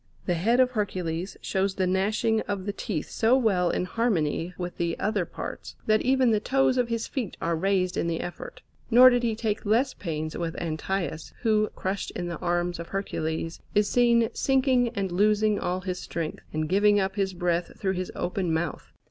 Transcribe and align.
The 0.25 0.33
head 0.33 0.59
of 0.59 0.71
Hercules 0.71 1.37
shows 1.41 1.75
the 1.75 1.85
gnashing 1.85 2.41
of 2.47 2.65
the 2.65 2.73
teeth 2.73 3.11
so 3.11 3.37
well 3.37 3.69
in 3.69 3.85
harmony 3.85 4.51
with 4.57 4.77
the 4.77 4.97
other 4.97 5.25
parts, 5.25 5.75
that 5.85 6.01
even 6.01 6.31
the 6.31 6.39
toes 6.39 6.75
of 6.79 6.87
his 6.89 7.05
feet 7.05 7.37
are 7.39 7.55
raised 7.55 7.95
in 7.97 8.07
the 8.07 8.19
effort. 8.19 8.63
Nor 8.89 9.11
did 9.11 9.21
he 9.21 9.35
take 9.35 9.63
less 9.63 9.93
pains 9.93 10.35
with 10.35 10.59
Antaeus, 10.59 11.33
who, 11.43 11.69
crushed 11.75 12.09
in 12.15 12.29
the 12.29 12.39
arms 12.39 12.79
of 12.79 12.87
Hercules, 12.87 13.59
is 13.75 13.87
seen 13.91 14.29
sinking 14.33 14.89
and 14.95 15.11
losing 15.11 15.59
all 15.59 15.81
his 15.81 15.99
strength, 15.99 16.41
and 16.51 16.67
giving 16.67 16.99
up 16.99 17.15
his 17.15 17.35
breath 17.35 17.77
through 17.79 17.93
his 17.93 18.11
open 18.15 18.51
mouth. 18.51 18.91